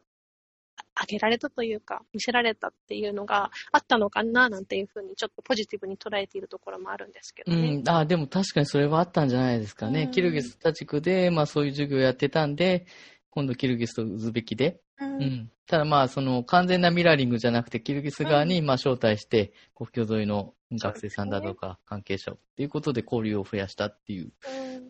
[0.94, 7.82] あげられたというか、見せられたっていうのがあったのかな、なんていうふうに、ちょっとポジティブに捉えているところもあるんですけどうね。
[7.82, 10.02] ん、あでも確かにそれはあったんじゃないですかね。
[10.02, 12.86] うんキルギスタ地区で、まあそういう授業をやってたんで、
[13.30, 15.22] 今度キルギスとウズベキで、うん。
[15.22, 15.50] うん。
[15.66, 24.32] ただまあその完全なミラーリングじゃなくて、キルギス側にまあ招待して、国境沿いの学生さんだとか関係者をっていうことで交流を増やしたっていう、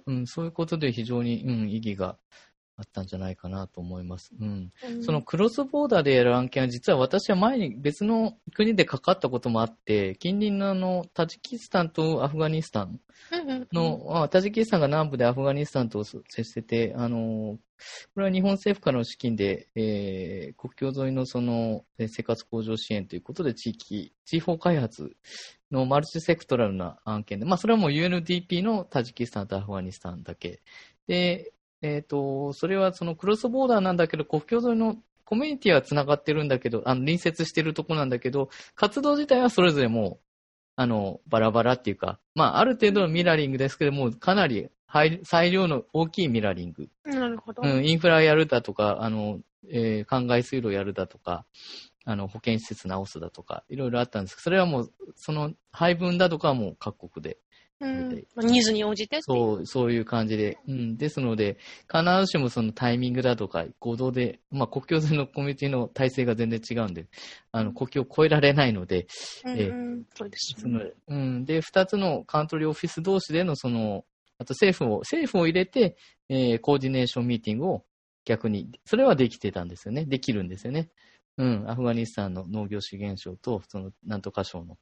[0.07, 2.17] うん、そういうことで非常に、うん、意義が
[2.76, 4.32] あったんじゃないかなと思います。
[4.40, 4.72] うん。
[4.88, 13.00] うんそのクロスボーダーでやる案件は実は私は前に別の国でかかったこともあって、近隣のあのタジキスタンとアフガニスタン
[13.32, 17.58] うんうんの、あタジキスタンが南部でアフガニスタンと接してて、あの、
[18.14, 25.16] これは日本政府からの資金で、えー国境沿いのそのえー生活向上支援ということで地域、地方開発
[25.70, 30.62] のマルチセクトラルな案件で、まあそれはもう UNDP のタジキスタンとアフガニスタンだけ。
[31.06, 31.52] で、
[31.85, 40.18] えっ、と、それはそのクロスボーダーなんだけど、国境沿いのコミュニティは繋がってるんだけど、あの、隣接してるとこなんだけど、活動自体はそれぞれもう、
[40.77, 46.88] あの、バラバラっていうか、まあ、ある程度のミラーリングですけども、かなり配裁量の大きいミラーリング。
[47.05, 47.61] なるほど。
[47.62, 51.44] うん、インフラやるだとか、あの、えー、灌漑水路やるだとか、
[52.07, 57.37] あの、保健施設直すだとか、いろいろあったんですけど、それはもう、その配分だとかはもう各国で
[57.85, 60.59] うんまあニーズに応じてそう、そういう感じで。
[60.66, 60.97] うん。
[60.97, 61.59] ですので、
[61.90, 67.07] 必ずしもそのタイミングだとか、合同で、まあ国境線のコミュニティの体制が全然違うんで、
[67.53, 69.07] あの、国境を越えられないので、
[69.44, 70.55] うんええうんそうです
[71.09, 71.44] うん。
[71.44, 74.05] で、二つのカントリーオフィス同士でのその、
[74.38, 75.97] あと政府を、政府を入れて、
[76.29, 77.85] えーコーディネーションミーティングを
[78.25, 80.05] 逆に、それはできてたんですよね。
[80.05, 80.88] できるんですよね。
[81.37, 81.64] うん。
[81.68, 84.79] アフガニスタンの農業資源省と、その、なんとか省の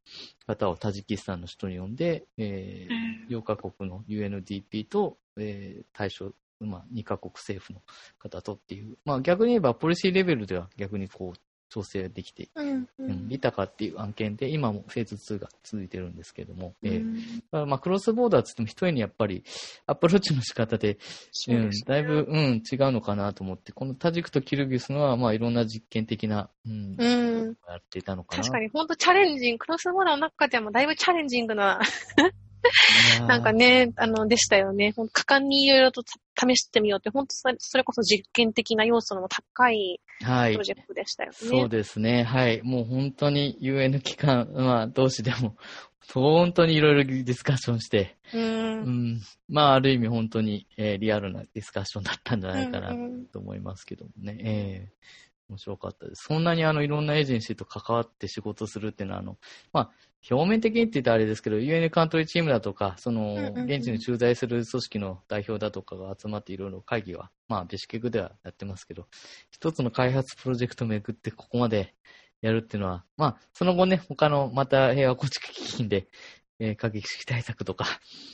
[0.46, 7.80] 方をタジキスタンの人に呼んで、えーうん4カ国の UNDP と、えー対象、まあ、2カ国政府の
[8.18, 11.38] 方とっていう、まあ逆に言えばポリシーレベルでは逆にこう
[11.72, 17.14] 調整できて、うんううんん、豊かっていう案件で、今もフェーズ2が続いてるんですけども、えーうん。
[17.14, 19.42] だからまあクロスボーダーっつっても一重にやっぱり
[19.86, 20.96] アプローチの仕方で、うん
[21.32, 21.94] そうですね。
[21.94, 28.42] だいぶ、うん、違うのかなと思って、このタジクとキルギスのは、まあいろんな実験的な、うん、うんやっていたのかな。
[28.42, 31.80] 確かに、本当チャレンジング、クロスボーダーの中でもだいぶチャレンジングな、
[33.26, 34.92] なんかね、あの、でしたよね。
[34.94, 36.02] ほんと果敢にいろいろと
[36.36, 40.64] 試してみようって、本当それこそ実験的な要素の高いはいプロ。
[40.64, 41.36] ジェクトでしたよね。
[41.36, 42.24] そうですね。
[42.24, 42.62] はい。
[42.62, 45.56] もう本当に UN 機関、まあ、同士でも、
[46.12, 48.38] 本当にいろいろディスカッションして、う。
[48.38, 49.20] うんん。
[49.48, 54.36] まあ、ある意味本当に、えーリアルなディスカッションだったんじゃないかなうんうんと思いますけどもね。
[54.40, 54.92] ええ
[55.52, 56.24] 面白かったです。
[56.28, 59.36] そんなにあの、いろんなエージェンシーと関わって仕事するっていうのは、あの、
[59.72, 59.90] まあ、
[60.30, 69.06] 表面的にって言ったらあれですけど、UN カントリーチームだとか、その、現地に駐在する組織の代表だとかが集まっていろいろ会議は、まあ、ビシケクではやってますけど、
[69.50, 71.94] 一つの開発プロジェクトをめぐってここまで
[72.40, 76.08] やるっていうのは、まあ、その後ね、他のまた平和構築基金で、
[76.64, 77.86] えー、過激式対策とか、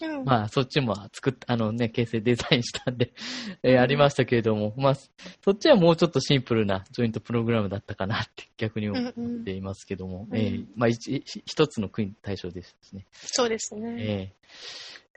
[0.02, 3.14] うん、まあ、そっちも作っ、あのね、形成デザインしたんで、
[3.62, 9.12] えー、ありましたけれども、まあ、そっちはもうちょっとシンプルなジョイントプログラムだったかなって逆に思っ
[9.44, 13.06] ていますけども、うんうん、えー、まあ一、一つの国対象ですね。
[13.12, 13.96] そうですね。
[13.98, 14.32] え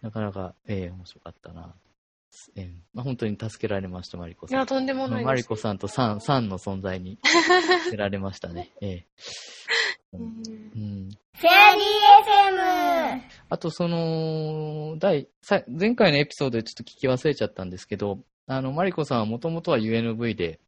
[0.01, 1.75] ー、なかなか、えー、面白かったな。
[2.55, 4.57] えーまあ、本当に助けられました、マリコさん。
[4.57, 8.71] いや、とんでもないマリコさんとサン、サンの存在に助けられましたね。
[8.81, 9.03] えー、
[10.13, 13.21] うん、フェアリー FM!
[13.49, 15.29] あと、その、第、
[15.67, 20.59] 前回のエピソードでちょっと聞き忘れちゃったんですけど、あの、マリコさんはもともとは UNV で、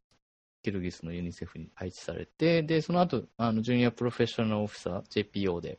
[0.62, 5.78] キルギスのユニセフに配置されて、で、その後、あの、ジュニアプロフェッショナルオフィサー、JPO で、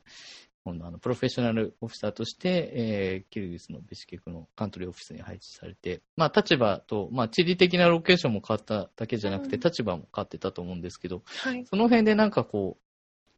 [0.64, 12.85] 今度あの、プロフェッショナルオフィサーとして、えー、キルギスのビシケクのカントリーオフィスに配置されて、まあ、立場と、まあ、地理的なロケーションも変わっただけじゃなくて、うん、立場も変わってたと思うんですけど、はい、その辺でなんかこう、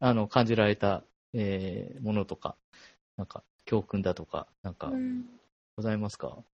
[0.00, 1.02] あの、感じられた
[1.34, 2.56] えー、ものとか、
[3.16, 4.90] なんか、教訓だとか、なんか、
[5.76, 6.44] ございますか、うん、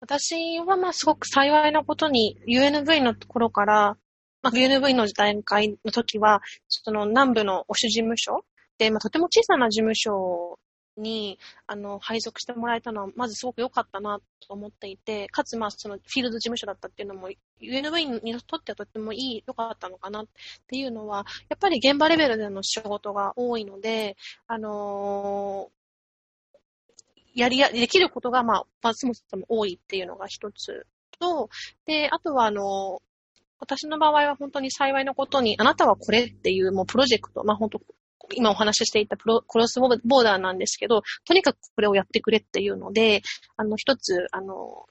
[0.00, 3.96] 私は、まあ、すごく幸いなことに、UNV のところから、
[4.42, 8.44] まあ、UNV の段階の時は、その南部の保守事務所
[8.78, 10.58] で、まあ、とても小さな事務所
[10.98, 17.28] に、あの、配属してもらえたのは、まずすごく良かったなと思っていて、かつ、まあ、その、フィールド事務所だったっていうのも、
[17.60, 20.26] UNV にとってはとってもいい、良かったのかなっ
[20.66, 30.86] ていうのは、やっぱり現場レベルでの仕事が多いので、あのー、やりや、できることが、まあ、まあ、そもそも多いっていうのが一つ
[31.18, 31.50] と、
[31.86, 33.00] で、あとは、あの
[33.60, 37.80] 私の場合は本当に幸いなことに、あなたはこれっていうもうプロジェクト、まあ本当
[38.34, 43.22] 今お話ししていたプロクロスボーダーなんですけど、とにかくこれをやってくれっていうので、
[43.56, 44.86] あの、一つ、あの、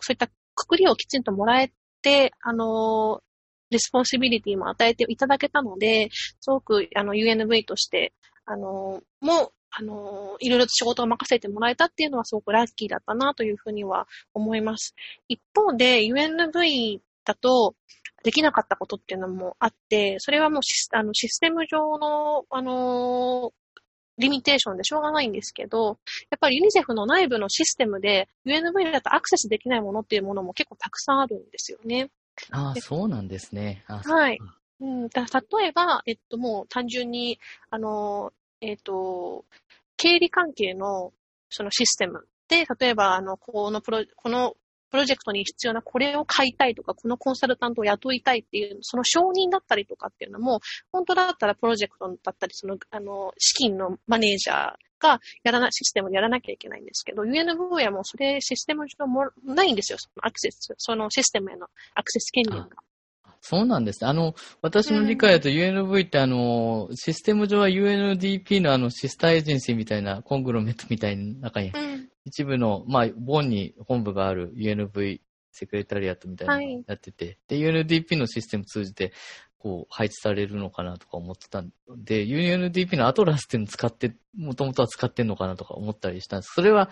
[0.00, 3.20] そういったくくりをきちんともらえて、あの、
[3.70, 6.08] responsibility も与えていただけたので、
[6.40, 8.12] すごく、あの、UNV として、
[8.44, 14.94] あの、もう、あの、いろいろと仕事を任せてもらえたっていうのはすごくラッキーだったなというふうには思います。
[15.28, 17.74] 一方で、UNV だと、
[18.22, 23.52] できなかったことっていうのもあって、それはもうシスあのシステム上の、あの
[24.18, 25.98] limitation でしょうがないんですけど、
[26.30, 32.10] やっぱりユニセフの内部のシステムで UNV だとアクセスできないものっていうものも結構たくさんあるんですよね。
[32.50, 33.84] ああ、そうなんですね。
[33.86, 34.38] はい。
[34.80, 35.26] うん、だ
[35.58, 37.38] 例えば、えっと、もう単純に、
[37.70, 39.44] あの、えっと、
[39.96, 41.12] 経理関係の
[41.48, 44.54] そのシステムで、例えば、あの、このプロ、この
[44.96, 54.56] プロジェクトに必要なこれを買いたいとか、このコンサルタントを雇いたいっていう、その承認だったりとかっていうのも、本当だったらプロジェクトだったり、その、あの、資金のマネージャー
[54.98, 62.68] がやらな、システムでやらなきゃいけないんですけど、UNV はもうそれシステム上もないんですよ、そのアクセス、そのシステムへのアクセス権限が。
[63.42, 71.70] そうなんですあの、私の理解だと UNV ってあの、システム上は UNDP のあの、シスターエージェンシーみたいな、コングロメットみたいな中に
[72.26, 75.20] 一部の、まあ、ボンに本部がある UNV
[75.52, 79.12] セクレタリアットみたいなのをやってて、はい、で、UNDP のシステム通じて、
[79.58, 86.52] こう、配置されるのかなとか思ってたんで、UNDP のアトラスっていうのを使って、もともとは使ってんのかなとか思ったりしたんです。
[86.54, 86.90] それは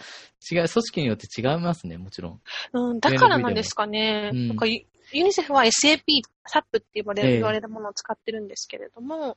[0.51, 2.41] 違う、組織によって違いますね、もちろん。
[2.73, 4.31] うん、だからなんですかね。
[4.33, 6.03] うん、なんかユニセフは SAP、
[6.49, 9.37] SAP って言われる、言われるものを使ってるんですけれども、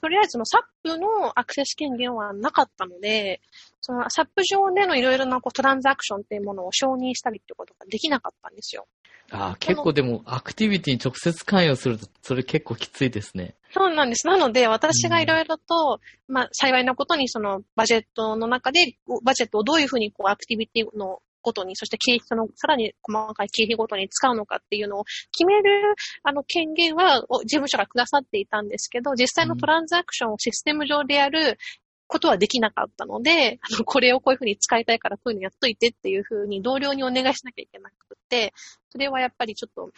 [0.00, 3.40] とりあえずの SAP のアクセス権限はなかったので、
[3.80, 8.86] その SAP 上でのいろいろなこうトランザクションっていうものを承認したりっていうことができなかったんですよ。
[9.30, 13.56] ああ、結構でもアクティビティに直接関与すると、それ結構きついですね。
[13.72, 14.26] そうなんです。
[14.26, 31.58] なので、私がいろいろと、うん、まあ、幸いなことに、その、バジェットの中で、バジェットをどういうふうに、こう、アクティビティのごとに、そして経費、その、さらに細かい経費ごとに使うのかっていうのを決める、あの、権限は、事務所がくださっていたんですけど、実際のトランザクションをシステム上でやる、
[32.06, 38.52] ことはできなかったので、あの、これをこういうふうに使いたいからこういうのやっといてっていうふうに同僚にお願いしなきゃいけなくて、
[38.90, 39.90] それはやっぱりちょっと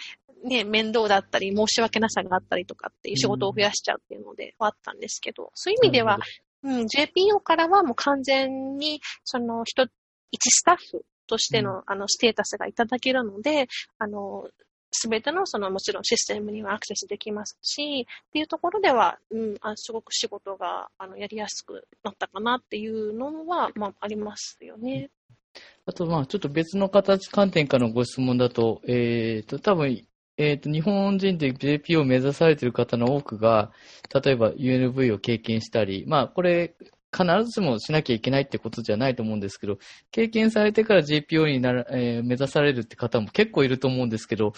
[0.44, 6.18] ね、面倒だったり、申し訳なさがあったりとかっていう仕事を増やしちゃうっていうのではあったんですけど、そういう意味では、
[6.62, 9.86] うん、JPO からはもう完全に、その人、
[10.30, 14.48] 一スタッフとしての、あの、ステータスがいただけるので、あの、
[14.90, 25.10] すべての、その、もちろんシステムにはアクセスできますし、っていうところでは、うん、あすごく仕事が、あの、やりやすくなったかなっていうのは、まあ、ありますよね。
[25.86, 33.72] あと、まあ、ちょっと別の形、観点からのご質問だと、えっ、ー、と、多分、えっ、と、日本人で JP を目指されている方の多くが、
[34.22, 36.74] 例えば UNV を経験したり、まあ、これ、
[37.16, 39.78] 必ずしもしなきゃいけないってことじゃないと思うんですけど、
[40.10, 44.52] 経験されてから GPO になる、えー目指されるって方も結構いると思うんですけど、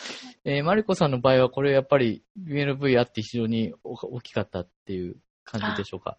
[0.45, 6.19] えーマリコさんの場合はこれやっぱり UNV あって非常に大大きかったっていう感じでしょうか？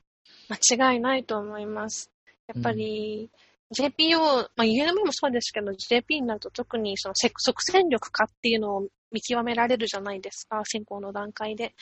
[0.49, 2.11] 間違いないと思います。
[2.47, 3.29] やっぱり、
[3.73, 11.73] JPO、まあ、UNM もそうですけど、JP になると特にそのせ即戦力化っていうのを見極められるじゃないですか、選考の段階で。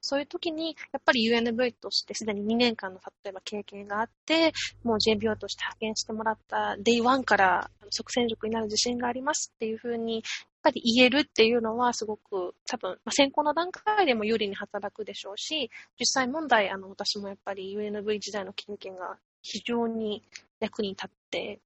[0.00, 10.22] そういう時に、やっぱり UNV としてすでに2年間の例えば経験があって、もう JPO として派遣してもらった Day1 から即戦力になる自信がありますっていうふうに、やっ
[10.62, 20.22] ぱり言えるっていうのはすごく多分、まあ、選考の段階でも有利に働くでしょうし、実際問題、あの、私もやっぱり UNV 時代の経験が非常に
[20.60, 21.60] 役に立って、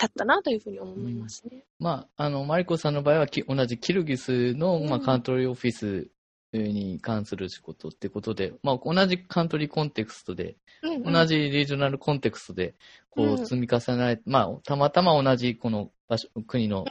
[0.00, 1.64] 立ったなというふうに思いますね。
[1.80, 6.08] まあ、あの、マリコさんの場合はき同じキルギスの、まあ、うんカントリーオフィス
[6.52, 11.12] に関する仕事ってことで、まあ、同じカントリーコンテクストで、うんうん。
[11.12, 12.74] 同じリージョナルコンテクストで、
[13.10, 13.34] こうん。
[13.34, 16.84] う、積み重ねられて、まあ、たまたま同じこの場所、国の、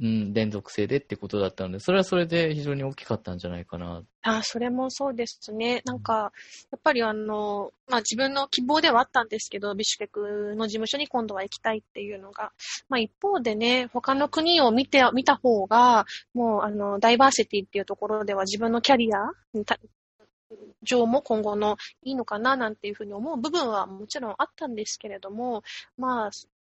[0.00, 0.06] うん。
[0.06, 4.02] うん、連続性でってことだったので、それはそれで非常に大きかったんじゃないかな。
[4.22, 5.82] あ、それもそうですね。
[5.84, 6.32] なんか、
[6.70, 12.52] やっぱりあの、まあ自分の希望ではあったんですけど、ビシュケクの事務所に今度は行きたいっていうのが、
[12.88, 19.30] まあ一方でね、他の国を見て、見た方が、もうあの、ダイバーシティっていうところでは自分のキャリア
[20.82, 25.62] 上も今後のいいのかななんていうふうに思う部分はもちろんあったんですけれども、
[25.96, 26.30] まあ、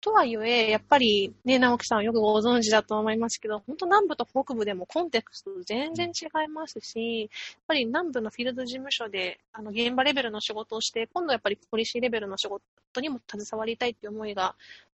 [0.02, 7.30] とはいえ、やっぱりね、直樹さんよくご存知だと思いますけど、本当南部と北部でもコンテクスト全然違いますし、やっ
[7.68, 12.64] ぱり南部のフィールド事務所で、あの、現場レベルの仕事をして、今度やっぱりポリシーレベルの仕事
[13.00, 14.56] にも携わりたいっていう思いが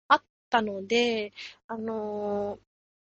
[0.07, 1.33] あったので、
[1.67, 2.57] あの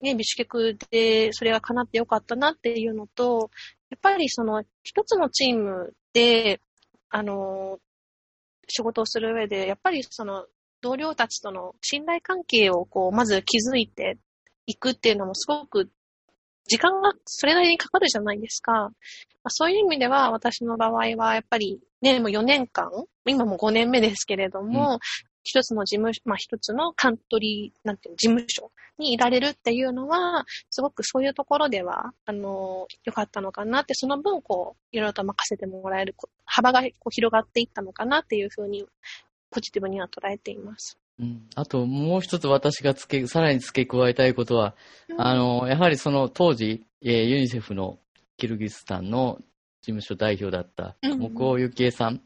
[0.01, 3.49] ね、ビシュケクでそれが叶ってよかったなっていうのと、
[3.89, 6.61] やっぱりその一つのチームで、
[7.09, 7.79] あの
[8.67, 10.45] 仕事をする上で、やっぱりその
[10.81, 14.17] 同僚たちとの信頼関係をこう、まず築いて
[14.65, 15.89] いくっていうのもすごく
[16.67, 18.71] 時間がそれなりにかかるじゃないですか。
[18.71, 18.89] ま
[19.45, 22.89] あ、そういう意味では私の場合はやっぱりね、もう4年間、
[23.25, 24.99] 今も5年目ですけれども、
[25.43, 36.15] 一つの事務所、まあ一つのカントリー、なんていうの、事務所にいられるっていうのは、すごくそういうところでは、あの、良かったのかなって、その分、こう、いろいろと任せてもらえる、
[36.45, 38.85] 幅がこう広がっていったのかなっていうふうに、
[39.51, 40.97] ポジティブには捉えています。
[41.19, 41.47] うん。
[41.55, 44.75] あと、もう一つ私が付け、さらに付け加えたいことは、
[45.17, 47.99] あの、やはりその当時、えーユニセフの
[48.37, 49.39] キルギスタンの
[49.81, 52.21] 事務所代表だった、うんうん木尾幸恵さん。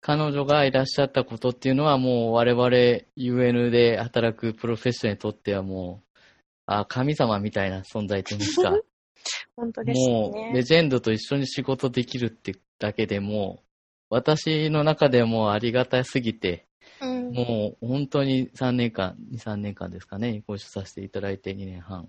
[0.00, 2.68] 彼女がいらっしゃったことっていうのはもう我々
[3.16, 6.18] UN で働くプロフェッショナルにとってはもう、
[6.66, 8.80] あ、神様みたいな存在といいますか。
[9.54, 10.62] 本当ですよもう、レね。
[10.64, 13.64] ジェンドと一緒に仕事できるってだけでもう、
[14.12, 16.66] 私の中でもありがたすぎて、
[17.00, 17.32] うん。
[17.32, 22.08] もう本当に3年間、2、3年間ですかね、ご一緒させていただいて2年半。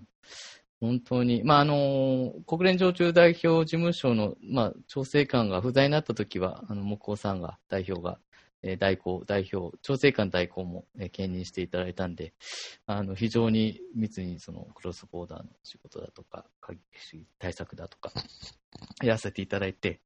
[0.82, 8.18] 本当に、まあ、あの、国連常駐代表事務所の、まあ、調整官が不在になった時は、あの、木工さんが、代表が、
[8.62, 12.34] えー代行、代表、調整官代行も、えー兼任していただいたんで、
[12.84, 16.76] あの、非常に密にその、クロスボーダーの仕事だとか、会
[17.12, 18.12] 議対策だとか、
[19.02, 20.00] やらせていただいて、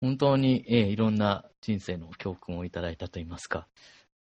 [0.00, 3.66] 本当に、えーいろんな人生の教訓をいただいたといいますか、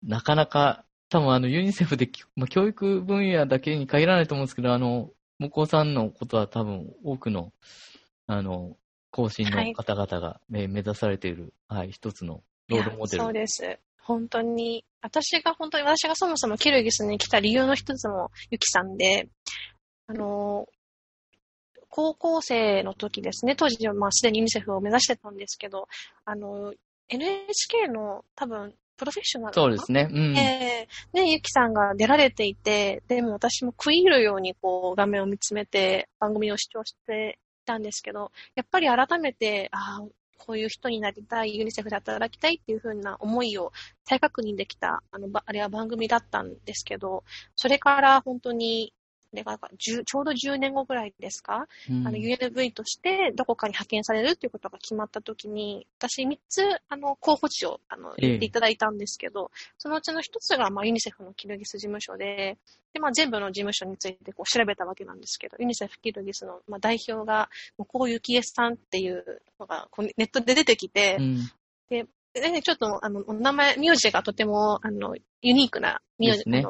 [0.02, 7.52] なかなか、多分あのユニセフで、まあ、教育分野だけに限らないと思うんですけど、あの、向こうさんのことは多分多くの、
[8.26, 8.76] あの、
[9.10, 13.22] 後進の方々が、え目指されている、はい、一つのロールモデル。
[13.22, 13.78] そうです。
[14.00, 19.28] 本当に、私が本当に、私がそもそもキルギスに来た理由の一つもユキさんで、
[20.06, 20.66] あの、
[21.96, 25.88] 高校生の時ですね、当時はまあすでにユニセフを目指してたんですけど、
[26.26, 26.74] あの、
[27.08, 30.06] NHK の多分、プロフェッショナルそうですね。
[30.12, 30.36] うん。
[30.36, 43.72] えー、ね、ゆきさんが出られていて、でも私も食い入るようにこう画面を見つめて番組を視聴していたんですけど、やっぱり改めて、ああ、こういう人になりたい、ユニセフで働きたいっていう風な思いを
[44.04, 47.24] 再確認できた、あの、ばあれは番組だったんですけど、
[47.54, 52.06] それから本当に、これが10ちょうど10年後ぐらいですか、うん。
[52.06, 58.26] あの、UNV としてどこかに派遣されるっていうことが決まったときに、私3つ、あの、候補地を、あの、ええ。
[58.28, 62.58] 言っていただいたんですけど、そのうちの1つが、まあ、ユニセフのキルギス事務所で、
[62.92, 71.50] で、まあ、全部の事務所についてこう調べたわけなんですけど、ユニセフキルギスの、まあ、代表が、こういうキエさんっていうのがこうネットで出てきてう、ん。
[72.40, 75.14] でね、ちょっと、あの、お名前、名字がとても、あの、
[75.46, 76.64] ユニークな名字,、ね。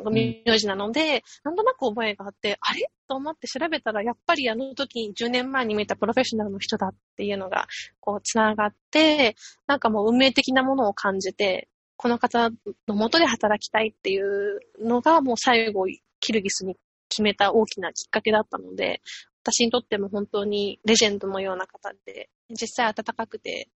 [0.44, 2.90] 名字なので、なんとなく覚えがあって、あれ？
[3.08, 7.68] と思って調べたら、やっぱりあの時10年前に見たプロフェッショナルの人だっていうのが、
[8.00, 9.34] こう、つながって、
[9.66, 12.50] なんかもう運命的なものを感じて、この方
[12.86, 15.86] の元で働きたいっていうのが、もう最後、
[16.20, 16.76] キルギスに
[17.08, 19.00] 決めた大きなきっかけだったので、
[19.42, 23.68] 私にとっても本当にレジェンドのような方で、実際温かくて、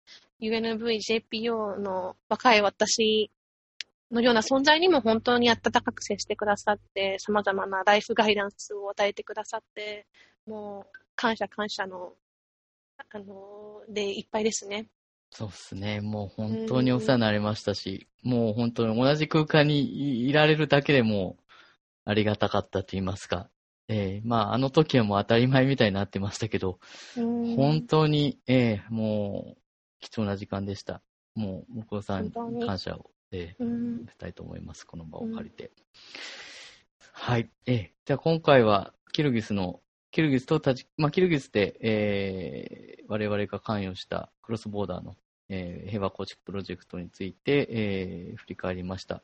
[0.40, 3.30] UNV、JPO の若い私
[4.10, 10.06] のような存在にも本当に温かく接してくださって、様々なライフガイダンスを与えてくださって、
[10.46, 12.14] もう感謝感謝の、
[12.96, 14.88] あの、でいっぱいですね。
[15.30, 16.00] そうですね。
[16.00, 21.52] もう本当にお世話になりましたし、もう本当に同じ空間にいいられるだけでもう
[22.06, 23.50] ありがたかったと言いますか。
[23.88, 26.78] えーまあ、あの時はもう当たり前みたいになってましたけど、
[27.16, 29.58] うん本当に、えーもう
[30.00, 31.02] 貴重な時間でした。
[31.34, 34.84] もう、木尾さんに感謝を、えーうんしたいと思います。
[34.86, 35.70] この場を借りて。
[37.12, 37.50] はい。
[37.66, 45.14] えーじゃあ今回は、キルギスの、キルギスとタジ、まあ、キルギスで、えー我々が関与したクロスボーダーの、
[45.50, 49.22] えー平和構築プロジェクトについて、えー振り返りました。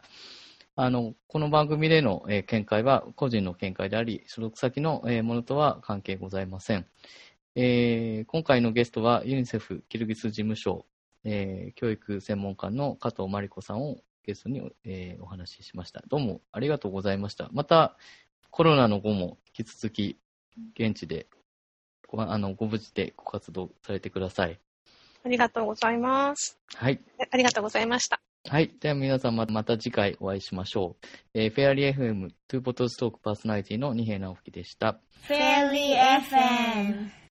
[0.77, 6.87] あの、この番組での、えー見解は個人の見解であり、所属先の、えーものとは関係ございません。
[7.57, 10.85] えー今回のゲストはユニセフキルギス事務所、
[11.25, 16.03] えー教育専門官の加藤真理子さんをゲストに、えーお話ししました。
[16.09, 17.49] どうもありがとうございました。
[17.53, 17.97] また、
[18.51, 20.19] コロナの後も引き続き
[20.79, 21.27] 現地で
[22.09, 24.61] ごあのご無事でご活動されてください。
[25.25, 26.59] ありがとうございます。
[26.75, 27.01] はい。
[27.31, 28.21] ありがとうございました。
[28.47, 28.71] はい。
[28.79, 31.07] では皆さんままた次回お会いしましょう。
[31.33, 35.01] えーフェアリー FM、トゥーボトルストークパーソナリティの二平直樹でした。
[35.27, 35.97] Fairy
[36.31, 37.09] FM